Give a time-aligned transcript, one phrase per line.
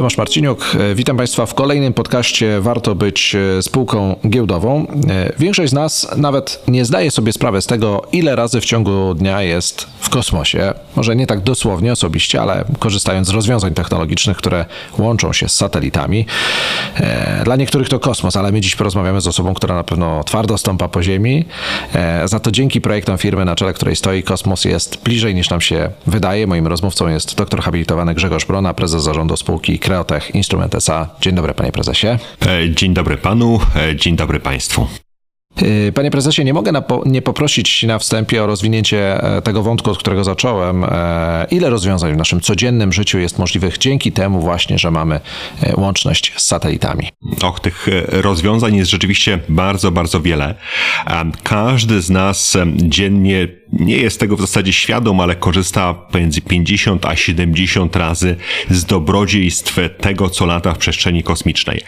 [0.00, 4.86] Tomasz Marciniuk, e, witam Państwa w kolejnym podcaście Warto być e, spółką giełdową.
[5.08, 9.14] E, większość z nas nawet nie zdaje sobie sprawy z tego, ile razy w ciągu
[9.14, 10.74] dnia jest w kosmosie.
[10.96, 14.64] Może nie tak dosłownie, osobiście, ale korzystając z rozwiązań technologicznych, które
[14.98, 16.26] łączą się z satelitami.
[17.44, 20.88] Dla niektórych to kosmos, ale my dziś porozmawiamy z osobą, która na pewno twardo stąpa
[20.88, 21.44] po Ziemi.
[22.24, 25.90] Za to dzięki projektom firmy, na czele której stoi, kosmos jest bliżej niż nam się
[26.06, 26.46] wydaje.
[26.46, 31.08] Moim rozmówcą jest doktor habilitowany Grzegorz Brona, prezes zarządu spółki Kreotech Instrument SA.
[31.20, 32.06] Dzień dobry, panie prezesie.
[32.06, 34.86] E, dzień dobry panu, e, dzień dobry państwu.
[35.88, 36.72] E, panie prezesie, nie mogę
[37.06, 40.86] nie poprosić na wstępie o rozwinięcie tego wątku, od którego zacząłem.
[41.50, 45.20] Ile rozwiązań w naszym codziennym życiu jest możliwych dzięki temu właśnie, że mamy
[45.76, 47.08] łączność z satelitami?
[47.42, 50.54] Och, tych rozwiązań jest rzeczywiście bardzo, bardzo wiele.
[51.42, 57.16] Każdy z nas dziennie nie jest tego w zasadzie świadom, ale korzysta pomiędzy 50 a
[57.16, 58.36] 70 razy
[58.70, 61.80] z dobrodziejstw tego, co lata w przestrzeni kosmicznej.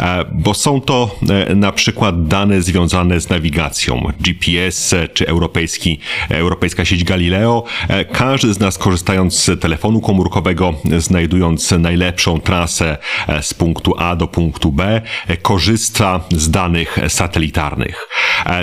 [0.00, 1.16] E, bo są to
[1.48, 7.64] e, na przykład dane związane z nawigacją, GPS czy europejski, europejska sieć Galileo.
[7.88, 12.96] E, każdy z nas korzystając z telefonu komórkowego, znajdując najlepszą trasę
[13.40, 15.02] z punktu A do punktu B,
[15.42, 18.08] korzysta z danych satelitarnych.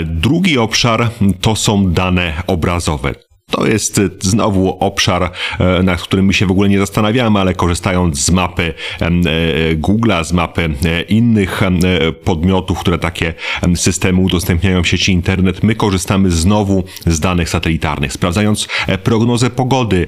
[0.06, 1.10] Drugi obszar
[1.42, 3.27] to są dane obrazowe obrazowe.
[3.52, 7.54] To jest e, znowu obszar, e, nad którym my się w ogóle nie zastanawiamy, ale
[7.54, 9.10] korzystając z mapy e,
[9.76, 10.70] Google'a, z mapy
[11.10, 11.62] innych
[12.24, 13.34] podmiotów, które takie
[13.76, 18.14] systemy udostępniają w sieci internet, my korzystamy znowu z danych satelitarnych.
[18.14, 18.68] Sprawdzając
[19.04, 20.08] prognozę pogody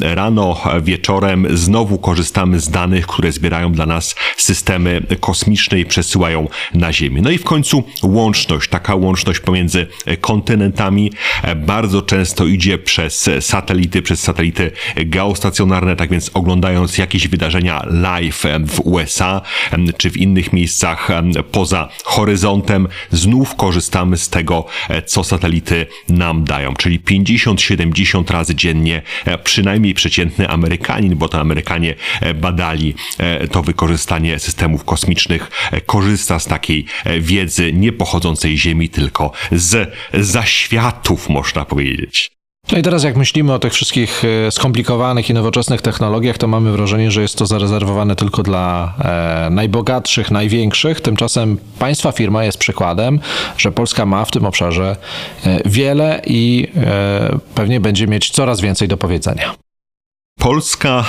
[0.00, 6.92] rano, wieczorem, znowu korzystamy z danych, które zbierają dla nas systemy kosmiczne i przesyłają na
[6.92, 7.22] Ziemię.
[7.22, 9.86] No i w końcu łączność, taka łączność pomiędzy
[10.20, 11.12] kontynentami
[11.56, 18.80] bardzo często idzie przez satelity, przez satelity geostacjonarne, tak więc oglądając jakieś wydarzenia live w
[18.80, 19.42] USA
[19.96, 21.08] czy w innych miejscach
[21.52, 24.66] poza horyzontem, znów korzystamy z tego,
[25.06, 31.94] co satelity nam dają, czyli 50-70 razy dziennie, e, przynajmniej przeciętny Amerykanin, bo to Amerykanie
[32.20, 35.50] e, badali e, to wykorzystanie systemów kosmicznych,
[35.86, 36.86] korzysta z takiej
[37.20, 42.35] wiedzy nie pochodzącej z Ziemi, tylko z zaświatów, można powiedzieć.
[42.72, 46.72] No i teraz jak myślimy o tych wszystkich e, skomplikowanych i nowoczesnych technologiach, to mamy
[46.72, 51.00] wrażenie, że jest to zarezerwowane tylko dla e, najbogatszych, największych.
[51.00, 53.20] Tymczasem państwa firma jest przykładem,
[53.58, 54.96] że Polska ma w tym obszarze
[55.46, 56.66] e, wiele i
[57.54, 59.65] pewnie będzie mieć coraz więcej do powiedzenia.
[60.46, 61.04] Polska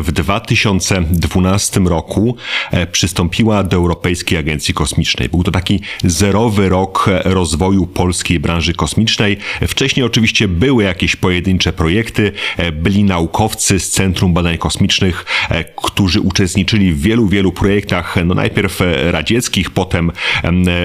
[0.00, 2.36] w 2012 roku
[2.70, 5.28] e, przystąpiła do Europejskiej Agencji Kosmicznej.
[5.28, 9.36] Był to taki zerowy rok rozwoju polskiej branży kosmicznej.
[9.68, 16.20] Wcześniej oczywiście były jakieś pojedyncze projekty, e, byli naukowcy z Centrum Badań Kosmicznych, e, którzy
[16.20, 20.12] uczestniczyli w wielu, wielu projektach, no najpierw radzieckich, potem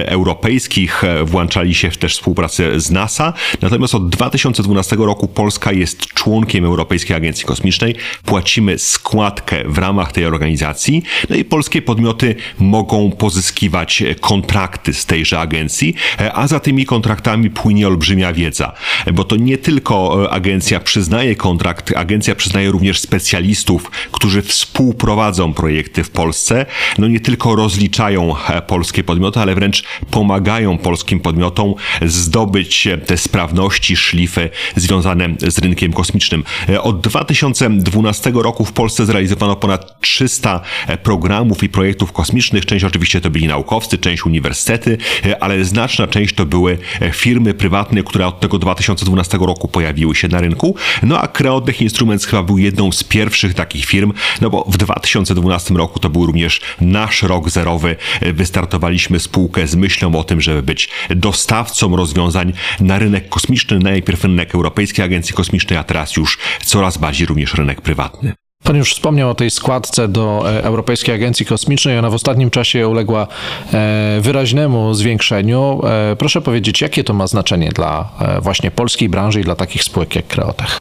[0.06, 3.32] europejskich, włączali się w też współpracę z NASA.
[3.62, 7.93] Natomiast od 2012 roku Polska jest członkiem Europejskiej Agencji Kosmicznej
[8.24, 15.40] płacimy składkę w ramach tej organizacji, no i polskie podmioty mogą pozyskiwać kontrakty z tejże
[15.40, 15.94] agencji,
[16.34, 18.72] a za tymi kontraktami płynie olbrzymia wiedza,
[19.12, 26.10] bo to nie tylko agencja przyznaje kontrakt, agencja przyznaje również specjalistów, którzy współprowadzą projekty w
[26.10, 26.66] Polsce,
[26.98, 28.34] no nie tylko rozliczają
[28.66, 36.44] polskie podmioty, ale wręcz pomagają polskim podmiotom zdobyć te sprawności, szlify związane z rynkiem kosmicznym.
[36.80, 42.66] Od 2000 2012 roku w Polsce zrealizowano ponad 300 e, programów i projektów kosmicznych.
[42.66, 47.54] Część oczywiście to byli naukowcy, część uniwersytety, e, ale znaczna część to były e, firmy
[47.54, 50.76] prywatne, które od tego 2012 roku pojawiły się na rynku.
[51.02, 55.74] No a Creotech Instruments chyba był jedną z pierwszych takich firm, no bo w 2012
[55.74, 57.96] roku to był również nasz rok zerowy.
[58.32, 64.54] Wystartowaliśmy spółkę z myślą o tym, żeby być dostawcą rozwiązań na rynek kosmiczny, najpierw rynek
[64.54, 68.32] Europejskiej Agencji Kosmicznej, a teraz już coraz bardziej również rynek prywatny.
[68.64, 71.98] Pan już wspomniał o tej składce do e, Europejskiej Agencji Kosmicznej.
[71.98, 73.26] Ona w ostatnim czasie uległa
[73.72, 75.80] e, wyraźnemu zwiększeniu.
[75.86, 78.10] E, proszę powiedzieć, jakie to ma znaczenie dla
[78.42, 80.80] właśnie polskiej branży i dla takich spółek jak Kreotech?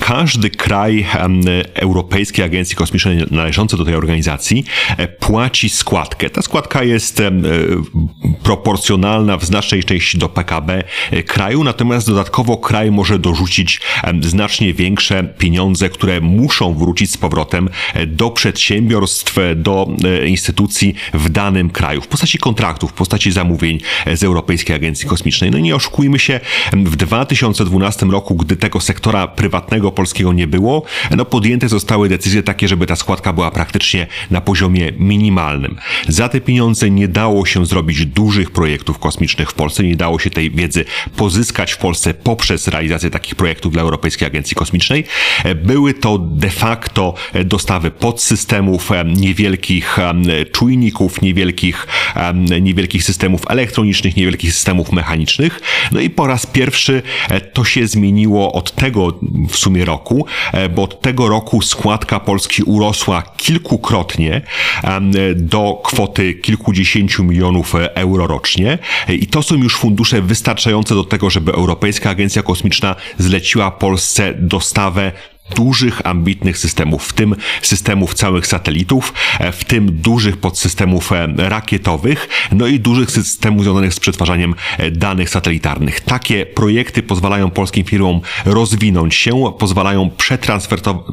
[0.00, 1.06] Każdy kraj
[1.74, 4.64] Europejskiej Agencji Kosmicznej należący do tej organizacji
[4.96, 6.30] e, płaci składkę.
[6.30, 7.30] Ta składka jest e,
[8.42, 13.80] proporcjonalna w znacznej części do PKB e, kraju, natomiast dodatkowo kraj może dorzucić
[14.20, 17.68] znacznie większe pieniądze, które muszą wrócić z powrotem
[18.06, 19.88] do przedsiębiorstw, do
[20.26, 23.80] instytucji w danym kraju, w postaci kontraktów, w postaci zamówień
[24.14, 25.50] z Europejskiej Agencji Kosmicznej.
[25.50, 26.40] No i nie oszukujmy się,
[26.72, 30.82] w 2012 roku, gdy tego sektora prywatnego polskiego nie było,
[31.16, 35.78] no podjęte zostały decyzje takie, żeby ta składka była praktycznie na poziomie minimalnym.
[36.08, 40.30] Za te pieniądze nie dało się zrobić dużych projektów kosmicznych w Polsce, nie dało się
[40.30, 40.84] tej wiedzy
[41.16, 45.04] pozyskać w Polsce poprzez realizację takich projektów dla Europejskiej Agencji Kosmicznej.
[45.64, 47.14] Były to de facto
[47.44, 49.98] dostawy podsystemów, niewielkich
[50.52, 51.86] czujników, niewielkich,
[52.60, 55.60] niewielkich systemów elektronicznych, niewielkich systemów mechanicznych.
[55.92, 60.68] No i po raz pierwszy e, to się zmieniło od tego w sumie roku, e,
[60.68, 64.42] bo od tego roku składka Polski urosła kilkukrotnie
[65.36, 68.78] do kwoty kilkudziesięciu milionów euro rocznie.
[69.08, 75.12] I to są już fundusze wystarczające do tego, żeby Europejska Agencja Kosmiczna zleciła Polsce dostawę
[75.54, 82.28] dużych, ambitnych systemów, w tym systemów całych satelitów, e, w tym dużych podsystemów e, rakietowych,
[82.52, 86.00] no i dużych systemów związanych z przetwarzaniem e, danych satelitarnych.
[86.00, 90.10] Takie projekty pozwalają polskim firmom rozwinąć się, pozwalają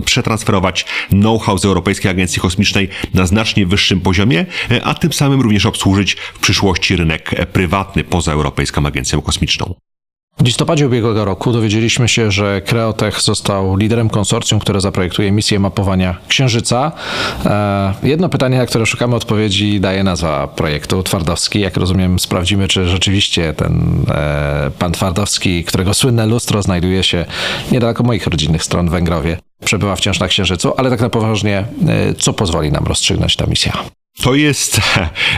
[0.05, 4.45] przetransferować know-how z Europejskiej Agencji Kosmicznej na znacznie wyższym poziomie,
[4.83, 9.75] a tym samym również obsłużyć w przyszłości rynek prywatny poza Europejską Agencją Kosmiczną.
[10.39, 16.17] W listopadzie ubiegłego roku dowiedzieliśmy się, że Creotech został liderem konsorcjum, które zaprojektuje misję mapowania
[16.27, 16.91] Księżyca.
[17.45, 21.59] E, jedno pytanie, na które szukamy odpowiedzi, daje nazwa projektu Twardowski.
[21.59, 27.25] Jak rozumiem, sprawdzimy, czy rzeczywiście ten e, pan Twardowski, którego słynne lustro znajduje się
[27.71, 32.13] niedaleko moich rodzinnych stron w Węgrowie, przebywa wciąż na Księżycu, ale tak na poważnie, e,
[32.13, 33.73] co pozwoli nam rozstrzygnąć ta misja?
[34.21, 34.81] To jest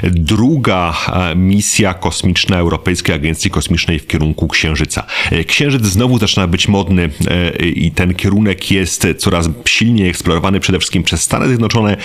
[0.04, 5.06] druga e, misja kosmiczna Europejskiej Agencji Kosmicznej w kierunku Księżyca.
[5.32, 10.80] E, Księżyc znowu zaczyna być modny e, i ten kierunek jest coraz silniej eksplorowany przede
[10.80, 11.98] wszystkim przez Stany Zjednoczone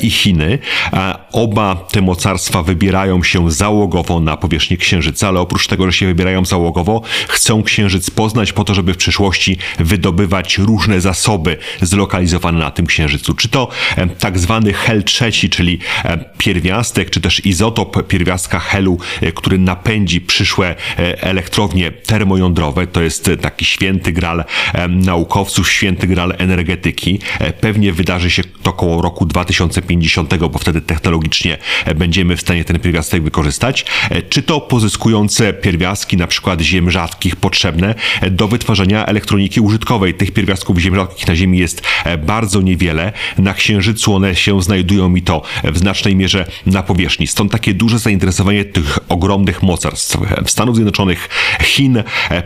[0.00, 0.58] i Chiny.
[1.32, 6.44] Oba te mocarstwa wybierają się załogowo na powierzchnię Księżyca, ale oprócz tego, że się wybierają
[6.44, 12.86] załogowo, chcą Księżyc poznać po to, żeby w przyszłości wydobywać różne zasoby zlokalizowane na tym
[12.86, 13.34] Księżycu.
[13.34, 13.68] Czy to
[14.18, 15.78] tak zwany HEL trzeci, czyli
[16.38, 22.86] pierwiastek, czy też izotop pierwiastka helu, e, który napędzi przyszłe e, elektrownie termojądrowe.
[22.86, 24.44] To jest e, taki święty gral
[24.88, 27.18] naukowców, święty gral energetyki.
[27.60, 31.58] Pewnie wydarzy się to około roku 2050, bo wtedy technologicznie
[31.96, 33.84] będziemy w stanie ten pierwiastek wykorzystać.
[34.28, 37.94] Czy to pozyskujące pierwiastki, na przykład ziem rzadkich, potrzebne
[38.30, 40.14] do wytwarzania elektroniki użytkowej.
[40.14, 41.82] Tych pierwiastków ziem rzadkich na Ziemi jest
[42.26, 43.12] bardzo niewiele.
[43.38, 47.26] Na Księżycu one się znajdują i to w znacznej znacznej mierze na powierzchni.
[47.26, 51.28] Stąd takie duże zainteresowanie tych ogromnych mocarstw Stanów Zjednoczonych,
[51.62, 52.02] Chin,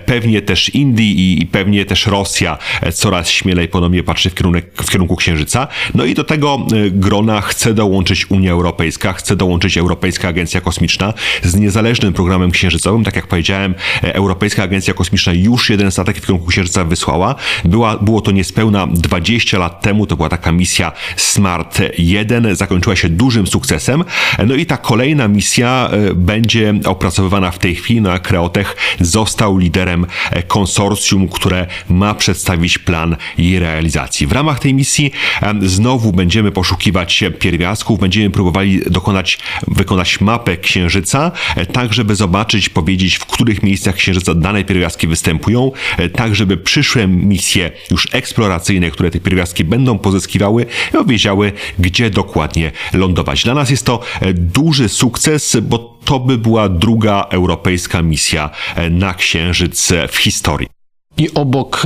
[0.07, 2.59] pewnie też Indii i pewnie też Rosja
[2.95, 5.69] coraz śmielej ponownie patrzy w, kierunek, w kierunku Księżyca.
[5.95, 11.15] No i do tego e, grona chce dołączyć Unia Europejska, chce dołączyć Europejska Agencja Kosmiczna
[11.43, 13.05] z niezależnym programem księżycowym.
[13.05, 13.75] Tak jak powiedziałem,
[14.05, 17.35] e, Europejska Agencja Kosmiczna już jeden statek w kierunku Księżyca wysłała.
[17.65, 23.09] Była, było to niespełna 20 lat temu, to była taka misja Smart 1, zakończyła się
[23.09, 24.05] dużym sukcesem.
[24.47, 29.59] No i ta kolejna misja e, będzie opracowywana w tej chwili, no a Kreotech został
[29.59, 34.27] liderem e, konsorcjum, które ma przedstawić plan jej realizacji.
[34.27, 35.13] W ramach tej misji
[35.43, 39.39] e, znowu będziemy poszukiwać pierwiastków, będziemy próbowali dokonać,
[39.69, 41.33] wykonać mapę Księżyca,
[41.73, 45.73] tak żeby zobaczyć, powiedzieć, w których miejscach Księżyca dane pierwiastki występują,
[46.15, 50.67] tak żeby przyszłe misje już eksploracyjne, które te pierwiastki będą pozyskiwały,
[51.07, 53.30] wiedziały, gdzie dokładnie lądować.
[53.45, 58.91] Dla nas jest to e, duży sukces, bo to by była druga europejska misja e,
[58.91, 60.69] na Księżyc e, w historii.
[61.17, 61.83] I obok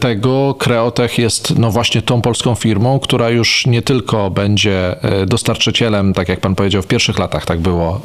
[0.00, 6.28] tego Kreotech jest no właśnie tą polską firmą, która już nie tylko będzie dostarczycielem, tak
[6.28, 8.00] jak pan powiedział, w pierwszych latach tak było,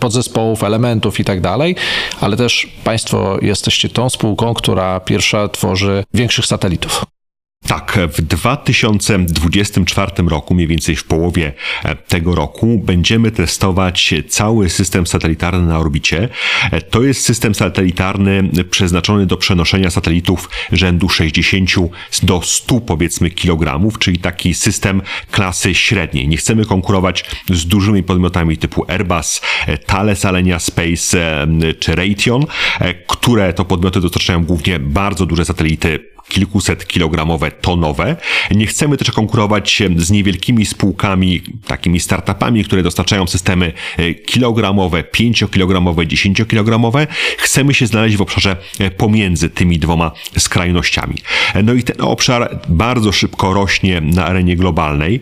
[0.00, 1.76] podzespołów, elementów i tak dalej,
[2.20, 7.04] ale też państwo jesteście tą spółką, która pierwsza tworzy większych satelitów.
[7.66, 11.52] Tak, w 2024 roku, mniej więcej w połowie
[11.84, 16.28] e, tego roku, będziemy testować cały system satelitarny na orbicie.
[16.70, 21.70] E, to jest system satelitarny przeznaczony do przenoszenia satelitów rzędu 60
[22.22, 26.28] do 100 powiedzmy kilogramów, czyli taki system klasy średniej.
[26.28, 31.46] Nie chcemy konkurować z dużymi podmiotami typu Airbus, e, Thales Alenia Space
[31.80, 32.46] czy Raytheon,
[33.08, 38.16] które to podmioty dostarczają głównie bardzo duże satelity kilkuset kilogramowe, tonowe.
[38.50, 46.06] Nie chcemy też konkurować z niewielkimi spółkami, takimi startupami, które dostarczają systemy e, kilogramowe, pięciokilogramowe,
[46.06, 47.06] dziesięciokilogramowe.
[47.38, 51.14] Chcemy się znaleźć w obszarze e, pomiędzy tymi dwoma skrajnościami.
[51.54, 55.20] E, no i ten obszar bardzo szybko rośnie na arenie globalnej.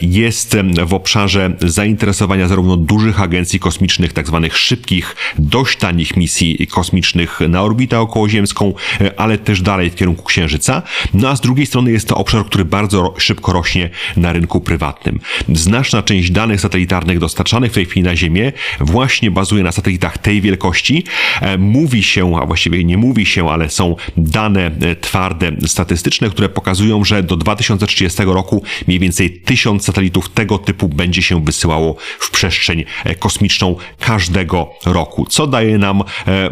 [0.00, 0.56] Jest
[0.86, 7.62] w obszarze zainteresowania zarówno dużych agencji kosmicznych, tak zwanych szybkich, dość tanich misji kosmicznych na
[7.62, 8.74] orbitę okołoziemską,
[9.16, 10.82] ale też dalej w kierunku księżyca
[11.14, 15.20] no a z drugiej strony jest to obszar, który bardzo szybko rośnie na rynku prywatnym.
[15.52, 20.40] Znaczna część danych satelitarnych dostarczanych w tej chwili na Ziemię właśnie bazuje na satelitach tej
[20.40, 21.04] wielkości.
[21.40, 26.48] E, mówi się, a właściwie nie mówi się, ale są dane e, twarde, statystyczne, które
[26.48, 32.30] pokazują, że do 2030 roku mniej więcej tysiąc satelitów tego typu będzie się wysyłało w
[32.30, 36.02] przestrzeń e, kosmiczną każdego roku, co daje nam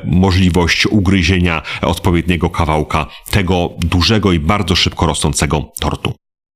[0.04, 6.12] możliwość ugryzienia odpowiedniego kawałka tego dużego i bardzo szybko rosnącego tortu.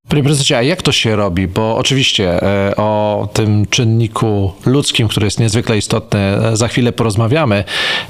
[0.09, 1.49] Panie prezydencie, a jak to się robi?
[1.49, 7.65] Bo oczywiście e, o tym czynniku ludzkim, który jest niezwykle istotny, e, za chwilę porozmawiamy,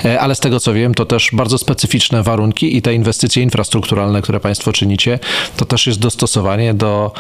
[0.04, 4.22] e, ale z tego co wiem, to też bardzo specyficzne warunki i te inwestycje infrastrukturalne,
[4.22, 5.18] które Państwo czynicie,
[5.56, 7.12] to też jest dostosowanie do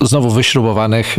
[0.00, 1.16] znowu wyśrubowanych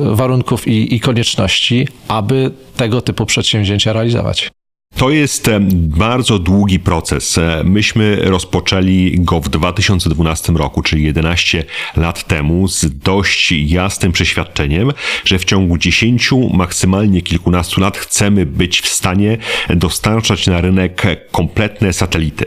[0.00, 4.50] warunków i konieczności, aby tego typu przedsięwzięcia realizować.
[4.96, 7.38] To jest bardzo długi proces.
[7.38, 11.64] E, myśmy rozpoczęli go w 2012 roku, czyli 11
[11.96, 14.92] lat temu, z dość jasnym przeświadczeniem,
[15.24, 21.92] że w ciągu 10, maksymalnie kilkunastu lat chcemy być w stanie dostarczać na rynek kompletne
[21.92, 22.46] satelity.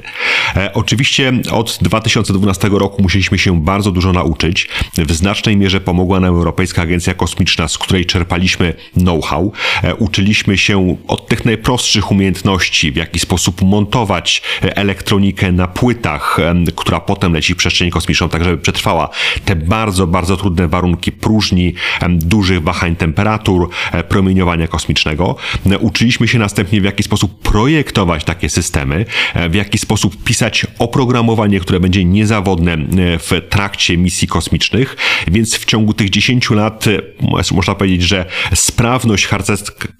[0.56, 4.70] E, oczywiście od 2012 roku musieliśmy się bardzo dużo nauczyć.
[4.98, 9.52] W znacznej mierze pomogła nam Europejska Agencja Kosmiczna, z której czerpaliśmy know-how.
[9.84, 16.38] E, uczyliśmy się od tych najprostszych umiejętności, umiejętności, w jaki sposób montować elektronikę na płytach,
[16.75, 19.10] która potem leci w przestrzeń kosmiczną, tak żeby przetrwała
[19.46, 21.74] te bardzo, bardzo trudne warunki próżni,
[22.10, 25.36] dużych wahań temperatur, e, promieniowania kosmicznego.
[25.80, 31.60] Uczyliśmy się następnie, w jaki sposób projektować takie systemy, e, w jaki sposób pisać oprogramowanie,
[31.60, 32.78] które będzie niezawodne
[33.20, 34.96] w trakcie misji kosmicznych,
[35.28, 36.86] więc w ciągu tych 10 lat
[37.52, 38.25] można powiedzieć, że
[38.56, 39.28] sprawność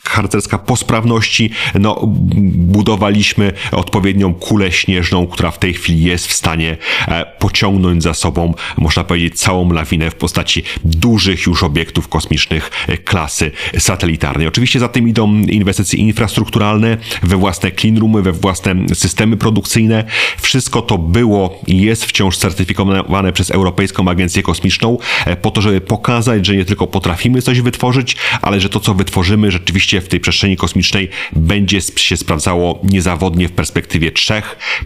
[0.04, 1.50] harcerska po sprawności
[1.80, 2.08] no,
[2.54, 6.78] budowaliśmy odpowiednią kulę śnieżną, która w tej chwili jest w stanie
[7.08, 12.98] e, pociągnąć za sobą, można powiedzieć, całą lawinę w postaci dużych już obiektów kosmicznych e,
[12.98, 14.48] klasy satelitarnej.
[14.48, 20.04] Oczywiście za tym idą inwestycje infrastrukturalne we własne cleanroomy, we własne systemy produkcyjne.
[20.42, 25.82] Wszystko to było i jest wciąż certyfikowane przez Europejską Agencję Kosmiczną e, po to, żeby
[25.82, 30.20] pokazać, że nie tylko potrafimy coś wytworzyć, ale że to, co wytworzymy rzeczywiście w tej
[30.20, 34.42] przestrzeni kosmicznej będzie się się sprawdzało niezawodnie w perspektywie 3,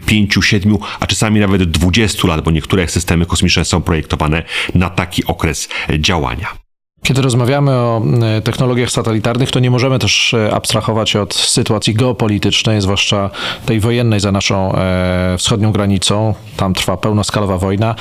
[0.06, 4.44] 5, 7, a czasami nawet 20 lat, bo niektóre systemy kosmiczne są projektowane
[4.76, 5.70] na taki okres
[6.00, 6.68] działania.
[7.04, 8.02] Kiedy rozmawiamy o
[8.38, 13.30] e, technologiach satelitarnych, to nie możemy też e, abstrahować od sytuacji geopolitycznej, zwłaszcza
[13.66, 16.34] tej wojennej za naszą e, wschodnią granicą.
[16.58, 17.96] Tam trwa pełnoskalowa wojna.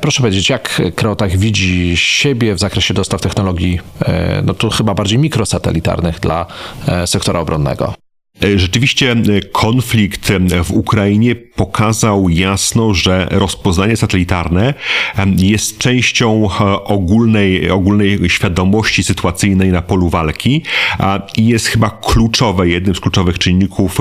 [0.00, 3.80] Proszę powiedzieć, jak Kreotach widzi siebie w zakresie dostaw technologii,
[4.44, 6.46] no tu chyba bardziej mikrosatelitarnych dla
[7.06, 8.05] sektora obronnego?
[8.44, 14.74] E, rzeczywiście e, konflikt e, w Ukrainie pokazał jasno, że rozpoznanie satelitarne
[15.36, 16.48] jest częścią
[16.84, 20.62] ogólnej, ogólnej świadomości sytuacyjnej na polu walki
[21.36, 23.98] i jest chyba kluczowe, jednym z kluczowych czynników,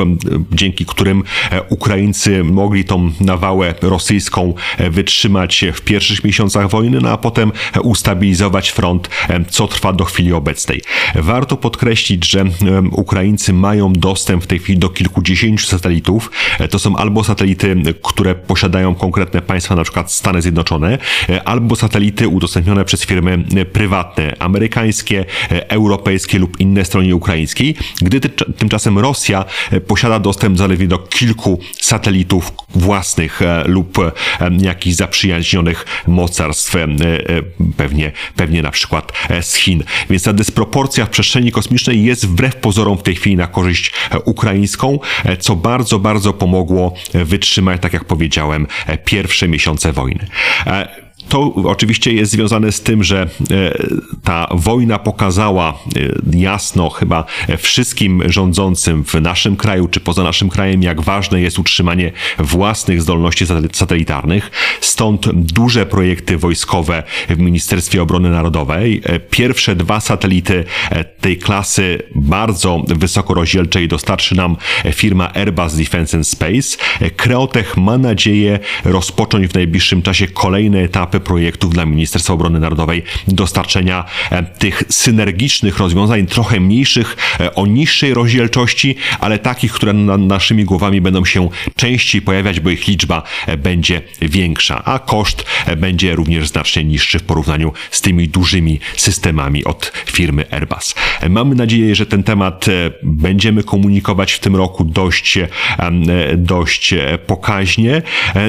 [0.51, 1.23] dzięki którym
[1.69, 4.53] Ukraińcy mogli tą nawałę rosyjską
[4.89, 7.51] wytrzymać w pierwszych miesiącach wojny, no a potem
[7.83, 9.09] ustabilizować front,
[9.49, 10.81] co trwa do chwili obecnej.
[11.15, 12.45] Warto podkreślić, że
[12.91, 16.31] Ukraińcy mają dostęp dostęp w tej chwili do kilkudziesięciu satelitów.
[16.59, 20.97] E, to są albo satelity, które posiadają konkretne państwa, na przykład Stany Zjednoczone,
[21.29, 28.19] e, albo satelity udostępnione przez firmy e, prywatne, amerykańskie, europejskie lub inne stronie ukraińskiej, gdy
[28.57, 29.45] tymczasem Rosja
[29.87, 33.97] posiada dostęp zaledwie do kilku satelitów własnych lub
[34.61, 36.75] jakichś zaprzyjaźnionych mocarstw,
[37.77, 39.83] pewnie, pewnie na przykład z Chin.
[40.09, 44.99] Więc ta dysproporcja w przestrzeni kosmicznej jest wbrew pozorom w tej chwili na korzyść ukraińską,
[45.39, 48.67] co bardzo, bardzo pomogło wytrzymać, tak jak powiedziałem,
[49.05, 50.27] pierwsze miesiące wojny.
[51.29, 53.27] To oczywiście jest związane z tym, że e,
[54.23, 57.25] ta wojna pokazała e, jasno chyba
[57.57, 63.45] wszystkim rządzącym w naszym kraju czy poza naszym krajem, jak ważne jest utrzymanie własnych zdolności
[63.73, 64.51] satelitarnych.
[64.81, 69.01] Stąd duże projekty wojskowe w Ministerstwie Obrony Narodowej.
[69.03, 70.63] E, pierwsze dwa satelity
[71.21, 74.57] tej klasy bardzo wysokorozdzielczej dostarczy nam
[74.91, 76.77] firma Airbus Defence and Space.
[77.15, 84.05] Kreotech ma nadzieję rozpocząć w najbliższym czasie kolejne etapy projektów dla Ministerstwa Obrony Narodowej dostarczenia
[84.59, 87.17] tych synergicznych rozwiązań, trochę mniejszych,
[87.55, 92.87] o niższej rozdzielczości, ale takich, które nad naszymi głowami będą się częściej pojawiać, bo ich
[92.87, 93.23] liczba
[93.57, 95.45] będzie większa, a koszt
[95.77, 100.95] będzie również znacznie niższy w porównaniu z tymi dużymi systemami od firmy Airbus.
[101.29, 102.65] Mamy nadzieję, że ten temat
[103.03, 105.39] będziemy komunikować w tym roku dość,
[106.37, 106.93] dość
[107.27, 108.01] pokaźnie.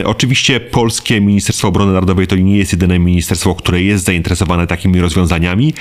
[0.04, 5.74] Oczywiście polskie Ministerstwo Obrony Narodowej to nie jest jedyne ministerstwo, które jest zainteresowane takimi rozwiązaniami.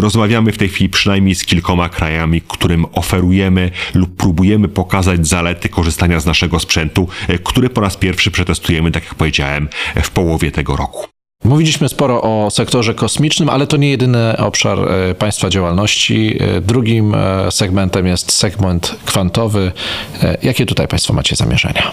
[0.00, 6.20] Rozmawiamy w tej chwili przynajmniej z kilkoma krajami, którym oferujemy lub próbujemy pokazać zalety korzystania
[6.20, 7.08] z naszego sprzętu,
[7.44, 9.68] który po raz pierwszy przetestujemy, tak jak powiedziałem,
[10.02, 11.06] w połowie tego roku.
[11.44, 16.38] Mówiliśmy sporo o sektorze kosmicznym, ale to nie jedyny obszar e, Państwa działalności.
[16.40, 19.72] E, drugim e, segmentem jest segment kwantowy.
[20.42, 21.92] Jakie tutaj Państwo macie zamierzenia?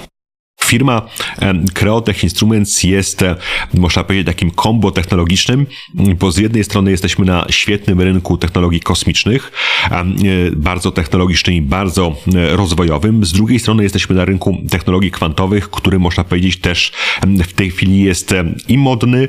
[0.67, 1.01] Firma
[1.73, 3.23] Creotech Instruments jest,
[3.73, 9.51] można powiedzieć, takim kombo technologicznym, bo z jednej strony jesteśmy na świetnym rynku technologii kosmicznych,
[9.91, 10.05] e,
[10.55, 13.25] bardzo technologicznym i bardzo e, rozwojowym.
[13.25, 16.91] Z drugiej strony jesteśmy na rynku technologii kwantowych, który można powiedzieć też
[17.23, 18.33] w tej chwili jest
[18.67, 19.27] i modny,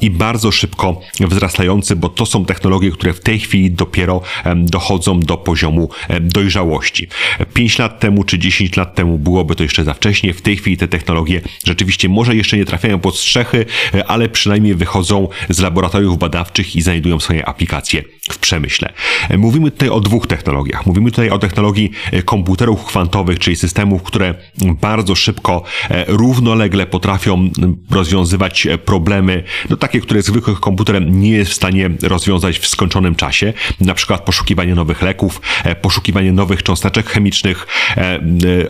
[0.00, 4.20] i bardzo szybko wzrastający, bo to są technologie, które w tej chwili dopiero
[4.56, 5.90] dochodzą do poziomu
[6.20, 7.08] dojrzałości.
[7.54, 10.77] 5 lat temu czy 10 lat temu byłoby to jeszcze za wcześnie, w tej chwili
[10.78, 13.66] te technologie rzeczywiście może jeszcze nie trafiają pod strzechy,
[14.06, 18.02] ale przynajmniej wychodzą z laboratoriów badawczych i znajdują swoje aplikacje
[18.34, 18.92] w przemyśle.
[19.38, 20.86] Mówimy tutaj o dwóch technologiach.
[20.86, 21.90] Mówimy tutaj o technologii
[22.24, 24.34] komputerów kwantowych, czyli systemów, które
[24.80, 25.62] bardzo szybko,
[26.06, 27.50] równolegle potrafią
[27.90, 33.52] rozwiązywać problemy, no takie, które zwykły komputer nie jest w stanie rozwiązać w skończonym czasie.
[33.80, 35.40] Na przykład poszukiwanie nowych leków,
[35.82, 37.66] poszukiwanie nowych cząsteczek chemicznych,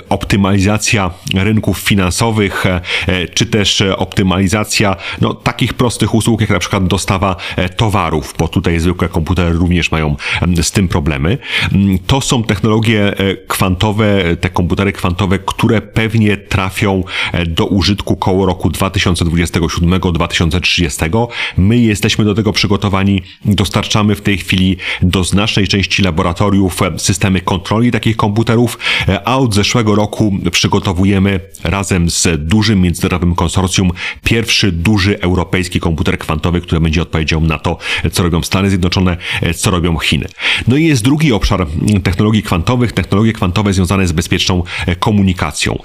[0.08, 6.58] optymalizacja rynków finansowych, e, e, czy też e, optymalizacja no, takich prostych usług, jak na
[6.58, 7.36] przykład dostawa
[7.76, 10.16] towarów, bo tutaj zwykłe komputery również mają
[10.62, 11.38] z tym problemy.
[11.72, 13.14] Mm, to są technologie
[13.48, 17.04] kwantowe, te komputery kwantowe, które pewnie trafią
[17.46, 21.26] do użytku koło roku 2027-2030.
[21.56, 27.90] My jesteśmy do tego przygotowani, dostarczamy w tej chwili do znacznej części laboratoriów systemy kontroli
[27.90, 28.78] takich komputerów,
[29.24, 33.90] a od zeszłego roku przygotowujemy razem z dużym międzynarodowym konsorcjum
[34.24, 37.78] pierwszy duży europejski komputer kwantowy, który będzie odpowiedział na to,
[38.12, 39.16] co robią Stany Zjednoczone,
[39.56, 40.26] co robią Chiny.
[40.68, 41.66] No i jest drugi obszar
[42.02, 44.62] technologii kwantowych, technologie kwantowe związane z bezpieczną
[44.98, 45.78] komunikacją.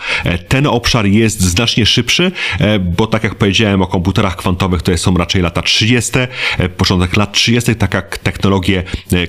[0.48, 2.32] Ten obszar jest znacznie szybszy,
[2.80, 6.12] bo tak jak powiedziałem o komputerach kwantowych, to są raczej lata 30.,
[6.78, 8.84] początek lat 30., tak jak technologie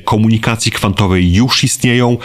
[0.04, 2.18] komunikacji kwantowej już istnieją.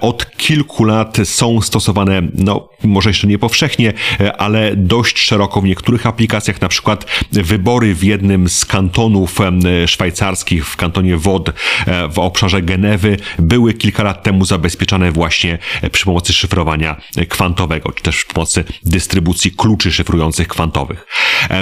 [0.00, 5.64] Od kilku lat są stosowane, no może jeszcze nie powszechnie, E, ale dość szeroko w
[5.64, 12.08] niektórych aplikacjach, na przykład wybory w jednym z kantonów e, szwajcarskich, w kantonie WOD e,
[12.08, 15.58] w obszarze Genewy, były kilka lat temu zabezpieczane właśnie
[15.92, 16.96] przy pomocy szyfrowania
[17.28, 21.06] kwantowego, czy też przy pomocy dystrybucji kluczy szyfrujących kwantowych.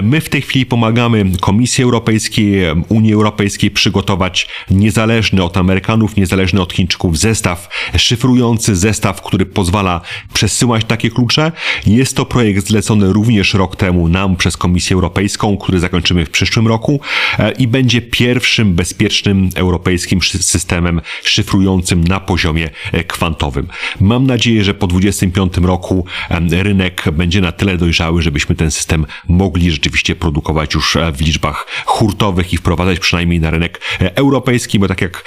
[0.02, 6.72] My w tej chwili pomagamy Komisji Europejskiej, Unii Europejskiej przygotować niezależny od Amerykanów, niezależny od
[6.72, 10.00] Chińczyków zestaw szyfrujący, zestaw, który pozwala
[10.32, 11.52] przesyłać takie klucze.
[11.86, 16.68] Jest to projekt zlecony również rok temu nam przez Komisję Europejską, który zakończymy w przyszłym
[16.68, 17.00] roku
[17.38, 23.68] e, i będzie pierwszym bezpiecznym europejskim systemem szyfrującym na poziomie e, kwantowym.
[24.00, 26.04] Mam nadzieję, że po 2025 roku
[26.50, 31.66] rynek będzie na tyle dojrzały, żebyśmy ten system mogli rzeczywiście produkować już e, w liczbach
[31.86, 35.24] hurtowych i wprowadzać przynajmniej na rynek europejski, bo tak jak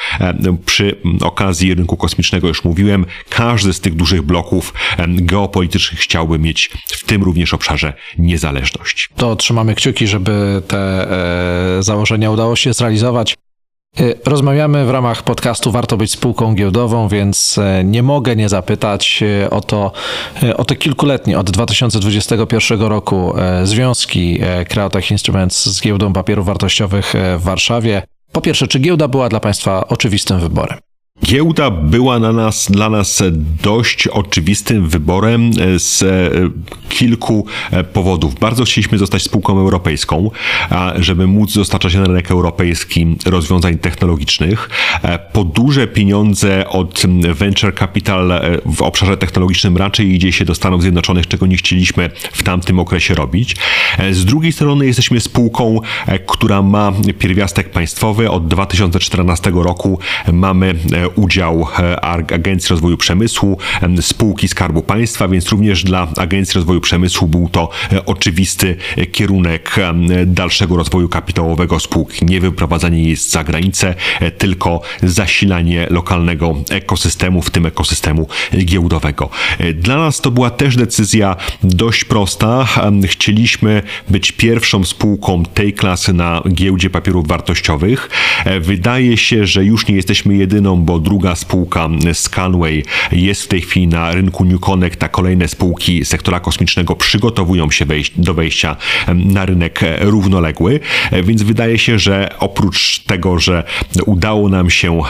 [0.65, 4.73] przy okazji rynku kosmicznego już mówiłem, każdy z tych dużych bloków
[5.07, 9.09] geopolitycznych chciałby mieć w tym również obszarze niezależność.
[9.15, 11.11] To trzymamy kciuki, żeby te
[11.77, 13.35] e, założenia udało się zrealizować.
[13.99, 19.23] E, rozmawiamy w ramach podcastu Warto być spółką giełdową, więc e, nie mogę nie zapytać
[19.43, 19.91] e, o to,
[20.57, 28.03] o te kilkuletnie, od 2021 roku związki Creotech Instruments z giełdą papierów wartościowych w Warszawie.
[28.31, 30.92] Po pierwsze, czy giełda była dla Państwa oczywistym wyborem?
[31.25, 33.23] Giełda była na nas, dla nas
[33.63, 36.29] dość oczywistym wyborem z e,
[36.89, 38.39] kilku e, powodów.
[38.39, 40.31] Bardzo chcieliśmy zostać spółką europejską,
[40.95, 44.69] żeby móc dostarczać na rynek europejski rozwiązań technologicznych.
[45.01, 50.81] E, po duże pieniądze od venture capital w obszarze technologicznym raczej idzie się do Stanów
[50.81, 53.55] Zjednoczonych, czego nie chcieliśmy w tamtym okresie robić.
[54.11, 55.79] Z drugiej strony jesteśmy spółką,
[56.27, 58.31] która ma pierwiastek państwowy.
[58.31, 59.99] Od 2014 roku
[60.31, 60.75] mamy
[61.15, 61.67] udział
[62.01, 63.57] Agencji Rozwoju Przemysłu,
[64.01, 67.69] spółki Skarbu Państwa, więc również dla Agencji Rozwoju Przemysłu był to
[68.05, 68.75] oczywisty
[69.11, 69.75] kierunek
[70.25, 72.25] dalszego rozwoju kapitałowego spółki.
[72.25, 73.95] Nie wyprowadzanie jest za granicę,
[74.37, 79.29] tylko zasilanie lokalnego ekosystemu, w tym ekosystemu giełdowego.
[79.75, 82.67] Dla nas to była też decyzja dość prosta.
[83.07, 88.09] Chcieliśmy być pierwszą spółką tej klasy na giełdzie papierów wartościowych.
[88.61, 93.87] Wydaje się, że już nie jesteśmy jedyną, bo druga spółka Scanway jest w tej chwili
[93.87, 98.75] na rynku New Connect, a kolejne spółki sektora kosmicznego przygotowują się do wejścia
[99.15, 100.79] na rynek równoległy,
[101.23, 103.63] więc wydaje się, że oprócz tego, że
[104.05, 105.01] udało nam się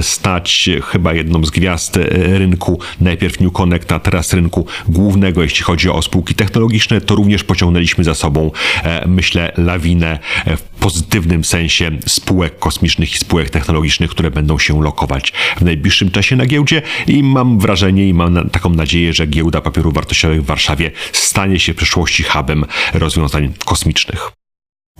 [0.00, 5.90] stać chyba jedną z gwiazd rynku, najpierw New Connect, a teraz rynku głównego, jeśli chodzi
[5.90, 8.50] o spółki technologiczne, to również pociągnęliśmy za sobą,
[8.84, 14.82] e, myślę, lawinę e, w pozytywnym sensie spółek kosmicznych i spółek technologicznych, które będą się
[14.82, 19.60] lokować w najbliższym czasie na giełdzie i mam wrażenie i mam taką nadzieję, że giełda
[19.60, 22.64] papierów wartościowych w Warszawie stanie się w przyszłości hubem
[22.94, 24.30] rozwiązań kosmicznych.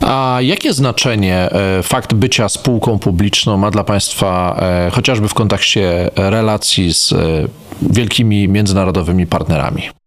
[0.01, 4.61] A jakie znaczenie e, fakt bycia spółką publiczną ma dla Państwa
[4.93, 7.15] chociażby w kontekście relacji z
[7.83, 10.00] wielkimi międzynarodowymi partnerami?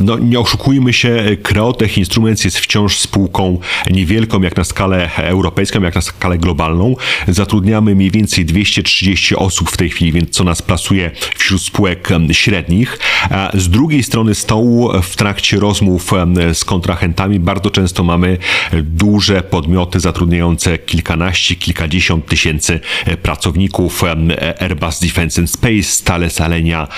[0.00, 3.58] No, nie oszukujmy się, Creotech Instruments jest wciąż spółką
[3.90, 6.96] niewielką, jak na skalę europejską, jak na skalę globalną.
[7.28, 12.98] Zatrudniamy mniej więcej 230 osób w tej chwili, więc co nas plasuje wśród spółek średnich.
[13.54, 16.10] Z drugiej strony stołu, w trakcie rozmów
[16.52, 18.38] z kontrahentami, bardzo często mamy
[18.82, 22.80] duże podmioty zatrudniające kilkanaście, kilkadziesiąt tysięcy
[23.22, 24.02] pracowników.
[24.58, 26.88] Airbus Defence and Space, Thales Alenia,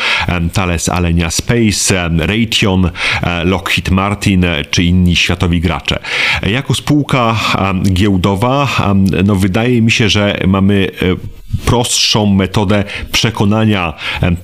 [0.52, 2.90] Thales Alenia Space, Rate Raytheon,
[3.22, 5.98] e, Lockheed Martin e, czy inni światowi gracze.
[6.42, 7.36] Jako spółka
[7.82, 8.68] giełdowa,
[9.24, 11.16] no wydaje mi się, że mamy e,
[11.66, 13.92] prostszą metodę przekonania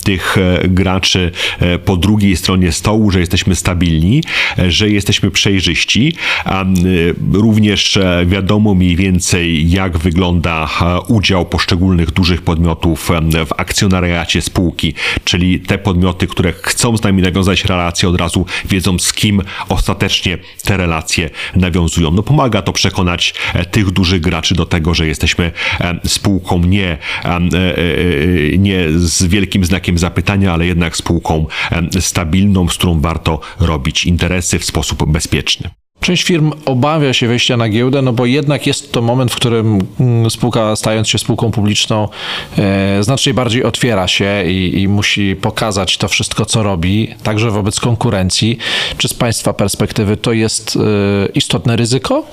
[0.05, 0.37] tych
[0.69, 1.33] graczy
[1.85, 4.23] po drugiej stronie stołu, że jesteśmy stabilni,
[4.69, 6.17] że jesteśmy przejrzyści.
[7.33, 10.69] Również wiadomo mniej więcej, jak wygląda
[11.09, 13.11] udział poszczególnych dużych podmiotów
[13.47, 14.95] w akcjonariacie spółki,
[15.25, 20.39] czyli te podmioty, które chcą z nami nawiązać relacje, od razu wiedzą, z kim ostatecznie
[20.65, 22.11] te relacje nawiązują.
[22.11, 23.35] No pomaga to przekonać
[23.71, 25.53] tych dużych graczy do tego, że jesteśmy
[26.05, 27.00] spółką nie E, e, e,
[28.59, 31.47] nie z wielkim znakiem zapytania, ale jednak spółką
[32.01, 35.71] stabilną, z którą warto robić interesy w sposób bezpieczny.
[36.01, 39.87] Część firm obawia się wejścia na giełdę, no bo jednak jest to moment, w którym
[40.01, 42.09] mm, spółka, stając się spółką publiczną,
[42.59, 47.81] e, znacznie bardziej otwiera się i, i, musi pokazać to wszystko, co robi, także wobec
[47.81, 48.59] konkurencji.
[48.99, 50.81] Czy z Państwa perspektywy to jest e,
[51.35, 52.25] istotne ryzyko?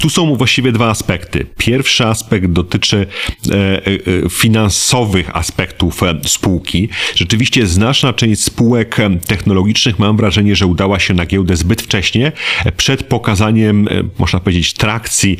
[0.00, 1.46] Tu są właściwie dwa aspekty.
[1.58, 3.06] Pierwszy aspekt dotyczy
[3.50, 6.88] e, e, finansowych aspektów e, spółki.
[7.14, 12.32] Rzeczywiście znaczna część spółek technologicznych mam wrażenie, że udała się na giełdę zbyt wcześnie,
[12.76, 15.36] przed pokazaniem, można powiedzieć, trakcji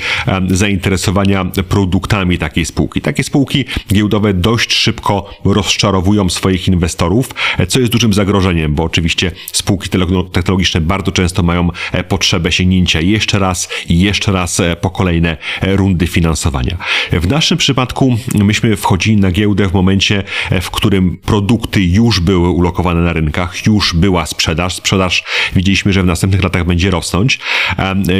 [0.48, 3.00] zainteresowania produktami takiej spółki.
[3.00, 7.28] Takie spółki giełdowe dość szybko rozczarowują swoich inwestorów,
[7.68, 9.88] co jest dużym zagrożeniem, bo oczywiście spółki
[10.32, 11.70] technologiczne bardzo często mają
[12.08, 16.76] potrzebę sięgnięcia jeszcze raz i jeszcze raz e, po kolejne e, rundy finansowania.
[17.12, 22.48] W naszym przypadku myśmy wchodzili na giełdę w momencie, e, w którym produkty już były
[22.48, 24.74] ulokowane na rynkach, już była sprzedaż.
[24.74, 25.24] Sprzedaż
[25.56, 27.38] widzieliśmy, że w następnych latach będzie rosnąć,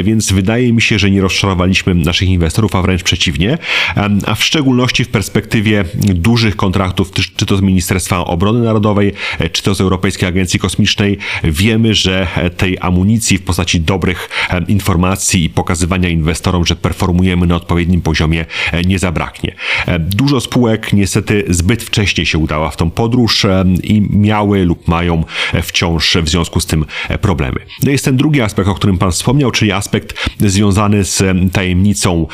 [0.03, 3.57] więc wydaje mi się, że nie rozczarowaliśmy naszych inwestorów, a wręcz przeciwnie,
[4.25, 9.13] a w szczególności w perspektywie dużych kontraktów, czy to z Ministerstwa Obrony Narodowej,
[9.51, 14.29] czy to z Europejskiej Agencji Kosmicznej, wiemy, że tej amunicji w postaci dobrych
[14.67, 19.55] informacji i pokazywania inwestorom, że performujemy na odpowiednim poziomie, e, nie zabraknie.
[19.85, 24.87] E, dużo spółek niestety zbyt wcześnie się udała w tą podróż e, i miały lub
[24.87, 25.23] mają
[25.63, 26.85] wciąż w związku z tym
[27.21, 27.59] problemy.
[27.83, 32.27] No jest ten drugi aspekt, o którym Pan wspomniał, czyli aspekt związany z tajemnicą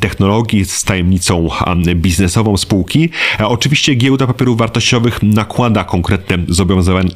[0.00, 1.48] technologii, z tajemnicą
[1.94, 3.08] biznesową spółki.
[3.38, 6.38] Oczywiście giełda papierów wartościowych nakłada konkretne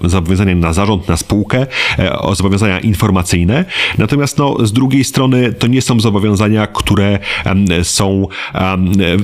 [0.02, 1.66] zobowiązania na zarząd, na spółkę,
[2.32, 3.64] zobowiązania informacyjne,
[3.98, 7.18] natomiast no, z drugiej strony to nie są zobowiązania, które
[7.82, 8.28] są,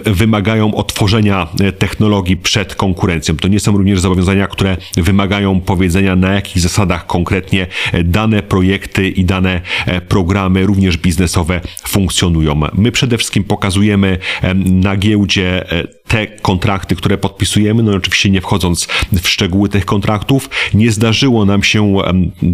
[0.04, 3.36] wymagają otworzenia e, technologii przed konkurencją.
[3.36, 9.08] To nie są również zobowiązania, które wymagają powiedzenia, na jakich zasadach konkretnie e, dane projekty
[9.08, 12.60] i dane e, programy, również biznesowe, funkcjonują.
[12.74, 14.18] My przede wszystkim pokazujemy
[14.64, 15.64] na giełdzie
[16.08, 18.88] te kontrakty, które podpisujemy, no oczywiście nie wchodząc
[19.22, 21.96] w szczegóły tych kontraktów, nie zdarzyło nam się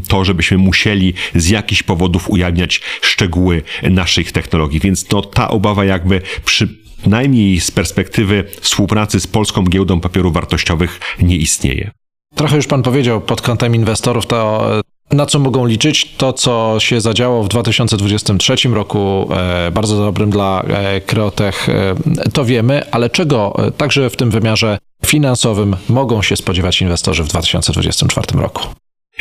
[0.09, 6.21] to, żebyśmy musieli z jakichś powodów ujawniać szczegóły naszych technologii, więc no ta obawa jakby
[6.45, 6.69] przy
[7.07, 11.91] najmniej z perspektywy współpracy z Polską Giełdą Papierów Wartościowych nie istnieje.
[12.35, 14.71] Trochę już pan powiedział pod kątem inwestorów, to
[15.15, 16.15] na co mogą liczyć?
[16.17, 21.95] To, co się zadziało w 2023 roku, e, bardzo dobrym dla e, Kreotech, e,
[22.33, 28.43] to wiemy, ale czego także w tym wymiarze finansowym mogą się spodziewać inwestorzy w 2024
[28.43, 28.63] roku?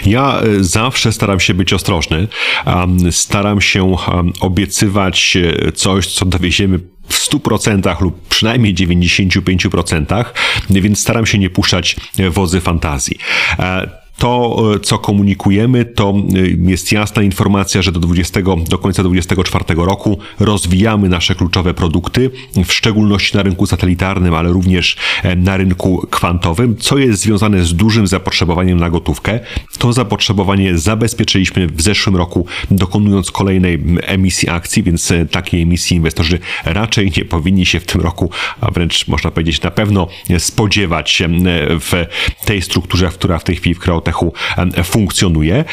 [0.05, 2.27] Ja zawsze staram się być ostrożny.
[3.11, 3.95] Staram się
[4.41, 5.37] obiecywać
[5.75, 10.25] coś, co dowieziemy w 100% lub przynajmniej 95%,
[10.69, 11.95] więc staram się nie puszczać
[12.29, 13.17] wozy fantazji
[14.17, 19.85] to, e, co komunikujemy, to e, jest jasna informacja, że do, 20, do końca 2024
[19.85, 22.31] roku rozwijamy nasze kluczowe produkty,
[22.65, 27.73] w szczególności na rynku satelitarnym, ale również e, na rynku kwantowym, co jest związane z
[27.73, 29.39] dużym zapotrzebowaniem na gotówkę.
[29.77, 37.11] To zapotrzebowanie zabezpieczyliśmy w zeszłym roku, dokonując kolejnej emisji akcji, więc takiej emisji inwestorzy raczej
[37.17, 38.29] nie powinni się w tym roku,
[38.61, 40.07] a wręcz można powiedzieć na pewno
[40.39, 41.23] spodziewać
[41.79, 42.05] w
[42.45, 43.79] tej strukturze, która w tej chwili w
[44.11, 45.65] Kreote funkcjonuje.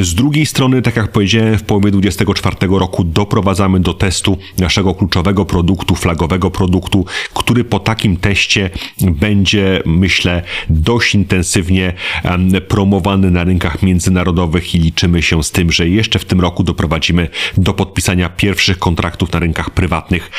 [0.00, 5.44] Z drugiej strony, tak jak powiedziałem, w połowie 2024 roku doprowadzamy do testu naszego kluczowego
[5.44, 11.92] produktu, flagowego produktu, który po takim teście będzie, myślę, dość intensywnie
[12.68, 17.28] promowany na rynkach międzynarodowych i liczymy się z tym, że jeszcze w tym roku doprowadzimy
[17.56, 20.30] do podpisania pierwszych kontraktów na rynkach prywatnych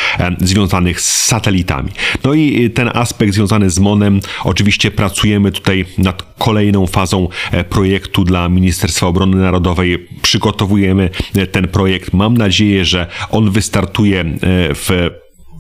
[0.42, 1.92] związanych z satelitami.
[2.24, 8.24] No i ten aspekt związany z MONem, oczywiście pracujemy tutaj nad kolejną fazą e, projektu
[8.24, 10.08] dla Ministerstwa Obrony Narodowej.
[10.22, 12.14] Przygotowujemy e, ten projekt.
[12.14, 14.36] Mam nadzieję, że on wystartuje e,
[14.74, 15.10] w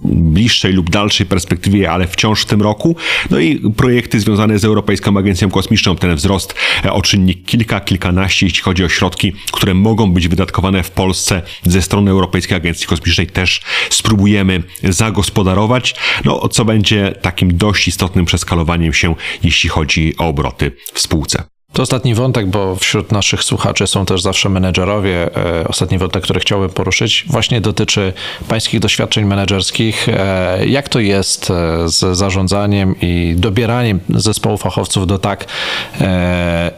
[0.05, 2.95] bliższej lub dalszej perspektywie, ale wciąż w tym roku.
[3.29, 6.55] No i projekty związane z Europejską Agencją Kosmiczną, ten wzrost
[6.91, 11.81] o czynnik kilka, kilkanaście, jeśli chodzi o środki, które mogą być wydatkowane w Polsce ze
[11.81, 15.95] strony Europejskiej Agencji Kosmicznej, też spróbujemy zagospodarować,
[16.25, 21.52] no co będzie takim dość istotnym przeskalowaniem się, jeśli chodzi o obroty w spółce.
[21.73, 25.37] To ostatni wątek, bo wśród naszych słuchaczy są też zawsze menedżerowie.
[25.37, 28.13] E, ostatni wątek, który chciałbym poruszyć, właśnie dotyczy
[28.47, 30.09] pańskich doświadczeń menedżerskich.
[30.09, 35.45] E, jak to jest e, z zarządzaniem i dobieraniem zespołu fachowców do tak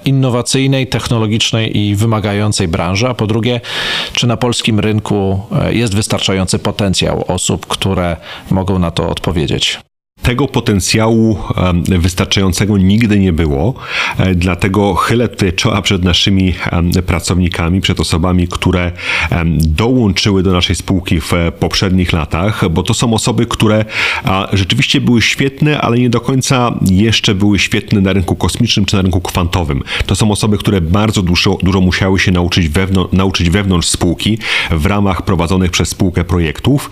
[0.06, 3.08] innowacyjnej, technologicznej i wymagającej branży?
[3.08, 3.62] A po drugie,
[4.14, 8.18] czy na polskim rynku jest wystarczający potencjał osób, które
[8.52, 9.80] mogą na to odpowiedzieć?
[10.26, 11.38] Tego potencjału
[11.88, 13.74] wystarczającego nigdy nie było,
[14.18, 16.54] e, dlatego chylę tutaj czoła przed naszymi
[17.06, 18.92] pracownikami, przed osobami, które
[19.58, 23.86] dołączyły do naszej spółki w poprzednich latach, bo to są osoby, które
[24.54, 29.02] rzeczywiście były świetne, ale nie do końca jeszcze były świetne na rynku kosmicznym czy na
[29.02, 29.84] rynku kwantowym.
[30.06, 34.38] To są osoby, które bardzo dużo, dużo musiały się nauczyć, wewnątrz, nauczyć wewnątrz spółki
[34.72, 36.90] w ramach prowadzonych przez spółkę projektów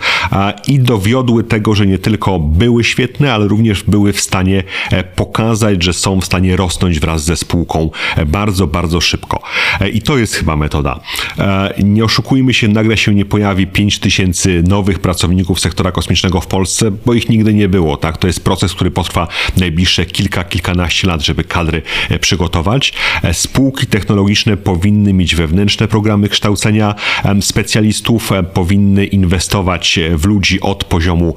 [0.68, 5.04] i dowiodły tego, że nie tylko były świetne, świetne, ale również były w stanie e,
[5.04, 9.42] pokazać, że są w stanie rosnąć wraz ze spółką e, bardzo, bardzo szybko.
[9.80, 11.00] E, I to jest chyba metoda.
[11.84, 16.90] Nie oszukujmy się, nagle się nie pojawi 5 tysięcy nowych pracowników sektora kosmicznego w Polsce,
[16.90, 17.96] bo ich nigdy nie było.
[17.96, 18.18] Tak?
[18.18, 21.82] To jest proces, który potrwa najbliższe kilka, kilkanaście lat, żeby kadry
[22.20, 22.92] przygotować.
[23.32, 26.94] Spółki technologiczne powinny mieć wewnętrzne programy kształcenia
[27.40, 31.34] specjalistów, powinny inwestować w ludzi od poziomu,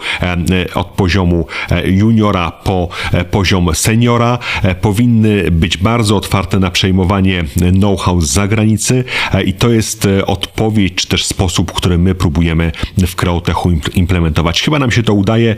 [0.76, 1.48] od poziomu
[1.86, 4.40] juniora po e, poziom seniora.
[4.64, 10.96] E, powinny być bardzo otwarte na przejmowanie know-how z zagranicy e, i to jest odpowiedź,
[10.96, 14.62] czy też sposób, który my próbujemy w Kreotechu implementować.
[14.62, 15.56] Chyba nam się to udaje.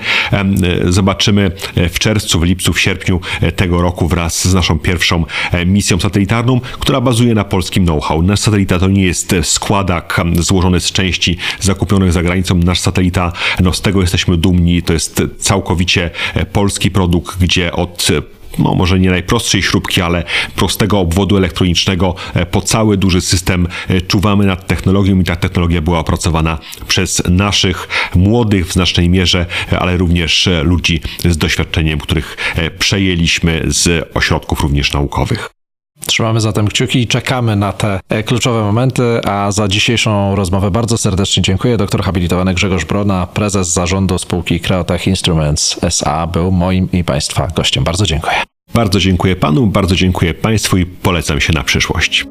[0.86, 3.22] Zobaczymy w czerwcu, w lipcu, w sierpniu
[3.56, 5.26] tego roku wraz z naszą pierwszą
[5.66, 8.22] misją satelitarną, która bazuje na polskim know-how.
[8.22, 12.56] Nasz satelita to nie jest składak złożony z części zakupionych za granicą.
[12.56, 18.08] Nasz satelita, no z tego jesteśmy dumni, to jest całkowicie E, polski produkt, gdzie od
[18.10, 18.22] e,
[18.60, 20.24] no może nie najprostszej śrubki, ale
[20.56, 23.68] prostego obwodu elektronicznego e, po cały duży system
[24.08, 29.46] czuwamy nad technologią i ta technologia była opracowana przez naszych młodych w znacznej mierze,
[29.80, 32.38] ale również ludzi z doświadczeniem, których
[32.80, 35.59] przejęliśmy z ośrodków również naukowych.
[36.06, 40.98] Trzymamy zatem kciuki i czekamy na te e, kluczowe momenty, a za dzisiejszą rozmowę bardzo
[40.98, 41.78] serdecznie dziękuję.
[41.78, 47.84] Doktor habilitowany Grzegorz Brona, prezes zarządu spółki Creotech Instruments SA był moim i Państwa gościem.
[47.84, 48.36] Bardzo dziękuję.
[48.74, 52.26] Bardzo dziękuję Panu, bardzo dziękuję Państwu i polecam się na przyszłość.